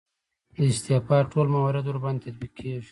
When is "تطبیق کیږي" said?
2.27-2.79